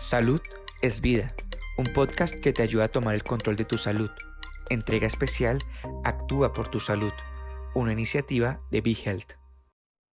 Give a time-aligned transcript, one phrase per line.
[0.00, 0.40] Salud
[0.80, 1.28] es vida,
[1.76, 4.08] un podcast que te ayuda a tomar el control de tu salud.
[4.70, 5.58] Entrega especial
[6.04, 7.12] Actúa por tu salud,
[7.74, 9.32] una iniciativa de Be Health.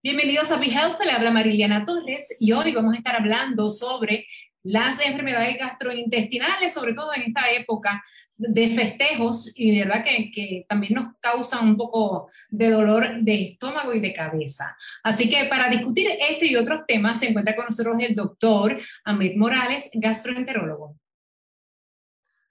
[0.03, 4.27] Bienvenidos a Be Health, le habla Mariliana Torres y hoy vamos a estar hablando sobre
[4.63, 8.03] las enfermedades gastrointestinales, sobre todo en esta época
[8.37, 13.45] de festejos y de verdad que, que, también nos causan un poco de dolor de
[13.45, 14.77] estómago y de cabeza.
[15.03, 19.35] Así que para discutir este y otros temas se encuentra con nosotros el doctor Amit
[19.37, 20.95] Morales, gastroenterólogo.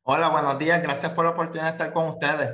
[0.02, 0.82] Hola, buenos días.
[0.82, 2.50] Gracias por la oportunidad de estar con ustedes.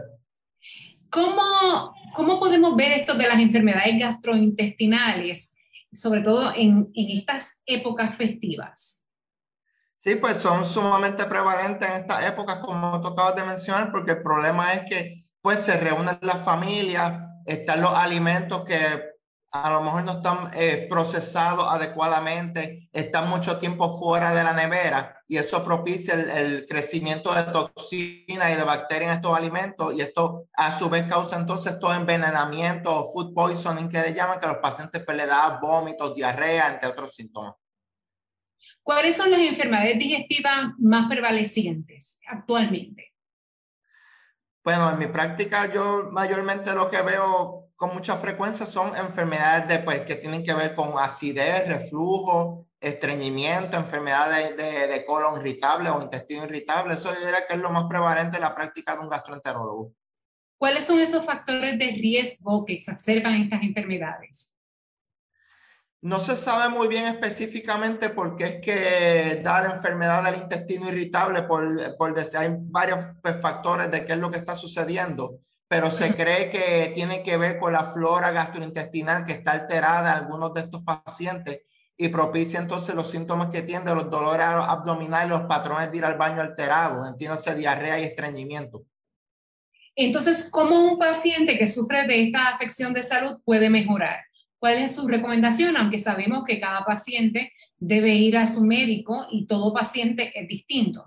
[1.11, 5.55] ¿Cómo, cómo podemos ver esto de las enfermedades gastrointestinales,
[5.93, 9.02] sobre todo en, en estas épocas festivas?
[10.03, 14.23] Sí, pues son sumamente prevalentes en estas épocas, como tú acabas de mencionar, porque el
[14.23, 19.13] problema es que pues se reúnen las familias, están los alimentos que
[19.53, 25.23] a lo mejor no están eh, procesados adecuadamente, están mucho tiempo fuera de la nevera
[25.29, 30.47] y eso propicia el, crecimiento de toxinas y de bacterias en estos alimentos y esto
[30.55, 34.59] a su vez causa entonces todo envenenamiento o food poisoning que le llaman, que los
[34.59, 37.55] pacientes pues, le da vómitos, diarrea, entre otros síntomas.
[38.83, 43.13] ¿Cuáles son las enfermedades digestivas más prevalecientes actualmente?
[44.65, 49.79] Bueno, en mi práctica yo mayormente lo que veo con mucha frecuencia son enfermedades de,
[49.81, 56.03] pues, que tienen que ver con acidez, reflujo, estreñimiento, enfermedades de, de colon irritable o
[56.03, 56.95] intestino irritable.
[56.95, 59.93] Eso yo diría que es lo más prevalente en la práctica de un gastroenterólogo.
[60.59, 64.52] ¿Cuáles son esos factores de riesgo que exacerban estas enfermedades?
[66.03, 70.89] No se sabe muy bien específicamente por qué es que da la enfermedad del intestino
[70.89, 75.39] irritable, por, por hay varios pues, factores de qué es lo que está sucediendo,
[75.69, 80.25] pero se cree que tiene que ver con la flora gastrointestinal que está alterada en
[80.25, 81.61] algunos de estos pacientes
[81.97, 86.19] y propicia entonces los síntomas que tienen los dolores abdominales, los patrones de ir al
[86.19, 88.83] baño alterados, entiéndase diarrea y estreñimiento.
[89.95, 94.25] Entonces, ¿cómo un paciente que sufre de esta afección de salud puede mejorar?
[94.63, 95.77] ¿Cuál es su recomendación?
[95.77, 101.05] Aunque sabemos que cada paciente debe ir a su médico y todo paciente es distinto.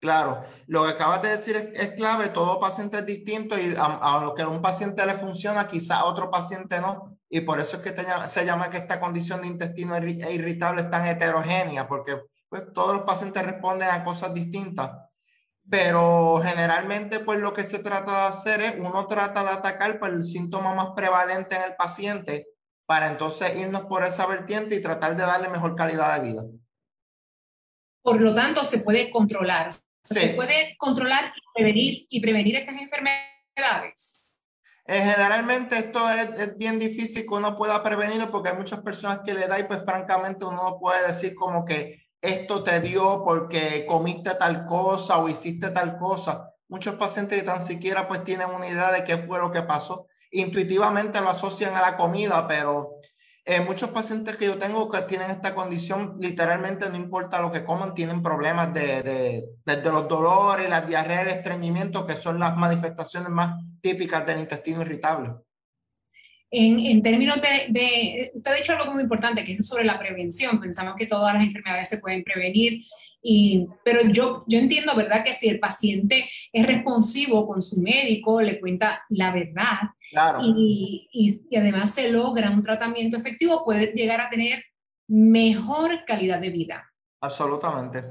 [0.00, 3.84] Claro, lo que acabas de decir es, es clave, todo paciente es distinto y a,
[3.84, 7.16] a, lo que a un paciente le funciona, quizá a otro paciente no.
[7.28, 10.90] Y por eso es que te, se llama que esta condición de intestino irritable es
[10.90, 12.18] tan heterogénea, porque
[12.48, 14.90] pues, todos los pacientes responden a cosas distintas.
[15.70, 20.12] Pero generalmente pues lo que se trata de hacer es, uno trata de atacar pues,
[20.12, 22.48] el síntoma más prevalente en el paciente
[22.90, 26.42] para entonces irnos por esa vertiente y tratar de darle mejor calidad de vida.
[28.02, 29.70] Por lo tanto, se puede controlar.
[30.02, 30.14] Sí.
[30.18, 34.32] Se puede controlar y prevenir, y prevenir estas enfermedades.
[34.86, 39.20] Eh, generalmente esto es, es, bien difícil que uno pueda prevenirlo porque hay muchas personas
[39.24, 43.22] que le da y pues francamente uno no puede decir como que esto te dio
[43.24, 46.52] porque comiste tal cosa o hiciste tal cosa.
[46.66, 51.20] Muchos pacientes tan siquiera pues tienen una idea de qué fue lo que pasó intuitivamente
[51.20, 53.00] lo asocian a la comida, pero
[53.44, 57.64] eh, muchos pacientes que yo tengo que tienen esta condición, literalmente no importa lo que
[57.64, 62.56] coman, tienen problemas de, de, desde los dolores, las diarreas, el estreñimiento, que son las
[62.56, 65.30] manifestaciones más típicas del intestino irritable.
[66.52, 69.98] En, en términos de, de, usted ha dicho algo muy importante, que es sobre la
[69.98, 70.60] prevención.
[70.60, 72.84] Pensamos que todas las enfermedades se pueden prevenir,
[73.22, 78.40] y, pero yo, yo entiendo, ¿verdad?, que si el paciente es responsivo con su médico,
[78.40, 80.40] le cuenta la verdad, Claro.
[80.42, 84.64] Y, y, y, además se logra un tratamiento efectivo, puede llegar a tener
[85.06, 86.92] mejor calidad de vida.
[87.20, 88.04] Absolutamente.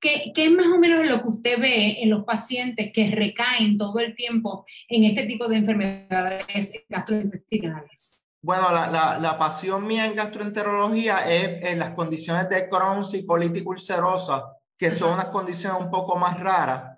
[0.00, 3.76] ¿Qué, ¿Qué, es más o menos lo que usted ve en los pacientes que recaen
[3.76, 8.21] todo el tiempo en este tipo de enfermedades gastrointestinales?
[8.42, 13.24] Bueno, la, la, la pasión mía en gastroenterología es en las condiciones de Crohn's y
[13.24, 16.92] colitis ulcerosa, que son unas condiciones un poco más raras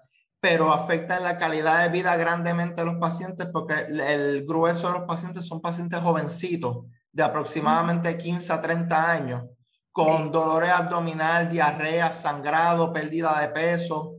[0.45, 5.09] pero afectan la calidad de vida grandemente a los pacientes porque el grueso de los
[5.09, 9.45] pacientes son pacientes jovencitos de aproximadamente 15 a 30 años
[9.91, 14.17] con dolores abdominal, diarrea, sangrado, pérdida de peso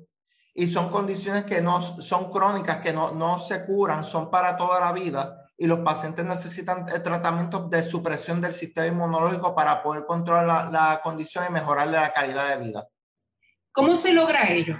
[0.52, 4.80] y son condiciones que no son crónicas, que no, no se curan, son para toda
[4.80, 10.46] la vida y los pacientes necesitan tratamientos de supresión del sistema inmunológico para poder controlar
[10.46, 12.88] la, la condición y mejorarle la calidad de vida.
[13.72, 14.76] ¿Cómo se logra ello?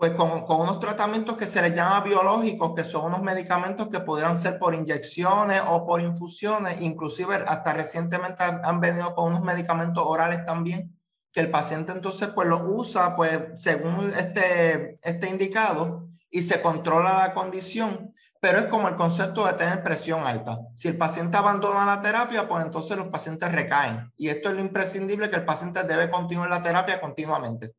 [0.00, 4.00] pues con, con, unos tratamientos que se les llama biológicos, que son unos medicamentos que
[4.00, 9.42] pudieran ser por inyecciones o por infusiones, inclusive hasta recientemente han, han, venido con unos
[9.42, 10.98] medicamentos orales también,
[11.32, 17.18] que el paciente entonces pues lo usa pues según este, este indicado y se controla
[17.18, 20.60] la condición, pero es como el concepto de tener presión alta.
[20.76, 24.10] Si el paciente abandona la terapia, pues entonces los pacientes recaen.
[24.16, 27.72] Y esto es lo imprescindible que el paciente debe continuar la terapia continuamente.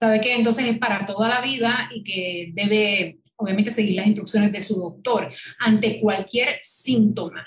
[0.00, 4.52] Sabe que entonces es para toda la vida y que debe, obviamente, seguir las instrucciones
[4.52, 7.46] de su doctor ante cualquier síntoma.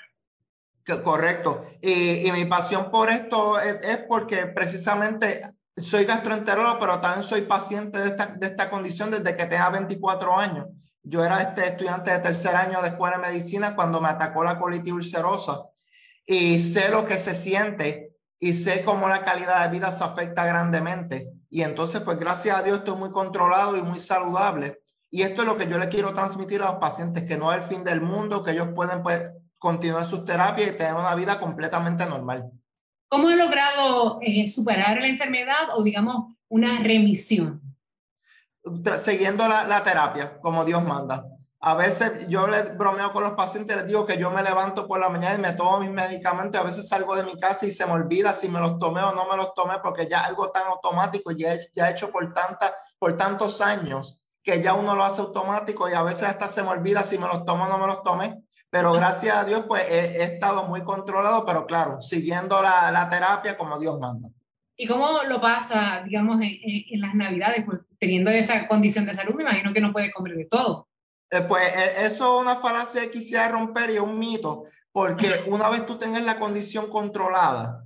[1.03, 1.63] Correcto.
[1.81, 5.41] Y, mi pasión por esto es, es porque precisamente
[5.81, 10.67] soy gastroenterólogo, pero también soy paciente de esta, condición desde que tenía 24 años.
[11.03, 14.59] Yo era este estudiante de tercer año de escuela de medicina cuando me atacó la
[14.59, 15.63] colitis ulcerosa
[16.25, 20.45] y sé lo que se siente y sé cómo la calidad de vida se afecta
[20.45, 21.31] grandemente.
[21.49, 24.81] Y entonces, pues gracias a Dios estoy muy controlado y muy saludable.
[25.09, 27.57] Y esto es lo que yo le quiero transmitir a los pacientes, que no es
[27.57, 31.39] el fin del mundo, que ellos pueden pues, continuar sus terapias y tener una vida
[31.39, 32.51] completamente normal.
[33.09, 37.59] ¿Cómo ha logrado eh, superar la enfermedad o digamos una remisión?
[38.99, 41.25] Siguiendo la, la, terapia, como Dios manda.
[41.59, 42.47] A veces yo
[42.77, 45.53] bromeo con los pacientes, les digo que yo me levanto por la mañana y me
[45.53, 46.61] tomo mis medicamentos.
[46.61, 49.11] A veces salgo de mi casa y se me olvida si me los tomé o
[49.11, 53.17] no me los tomé, porque ya algo tan automático, ya, ya hecho por, tanta, por
[53.17, 57.01] tantos años, que ya uno lo hace automático y a veces hasta se me olvida
[57.01, 58.43] si me los tomo o no me los tomé.
[58.69, 63.57] Pero gracias a Dios, pues he, estado muy controlado, pero claro, siguiendo la, la, terapia
[63.57, 64.29] como Dios manda.
[64.77, 67.65] ¿Y cómo lo pasa, digamos, en, en, las Navidades?
[67.65, 70.87] Pues teniendo esa condición de salud, me imagino que no puede comer de todo.
[71.31, 75.43] Eh, pues eh, eso es una falacia que quisiera romper y es un mito, porque
[75.47, 77.83] una vez tú tengas la condición controlada,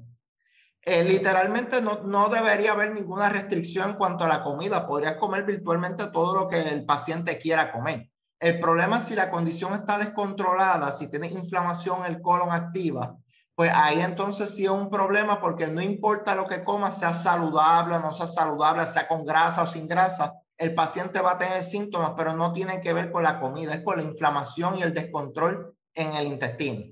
[0.82, 4.86] eh, literalmente no, no, debería haber ninguna restricción en cuanto a la comida.
[4.86, 8.10] Podrías comer virtualmente todo lo que el paciente quiera comer.
[8.44, 13.16] El problema es si la condición está descontrolada, si tiene inflamación el colon activa,
[13.56, 17.96] pues ahí entonces sí es un problema porque no importa lo que coma, sea saludable
[17.96, 21.64] o no sea saludable, sea con grasa o sin grasa, el paciente va a tener
[21.64, 24.94] síntomas, pero no tienen que ver con la comida, es con la inflamación y el
[24.94, 26.84] descontrol en el intestino.